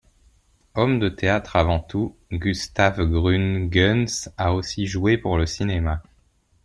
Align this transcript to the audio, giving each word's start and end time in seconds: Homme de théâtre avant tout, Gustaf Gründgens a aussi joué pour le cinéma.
Homme 0.73 0.97
de 0.97 1.09
théâtre 1.09 1.57
avant 1.57 1.79
tout, 1.79 2.15
Gustaf 2.31 2.97
Gründgens 2.99 4.29
a 4.35 4.51
aussi 4.51 4.87
joué 4.87 5.19
pour 5.19 5.37
le 5.37 5.45
cinéma. 5.45 6.01